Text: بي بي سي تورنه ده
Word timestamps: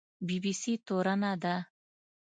بي 0.27 0.37
بي 0.43 0.53
سي 0.61 0.73
تورنه 0.87 1.31
ده 1.43 1.55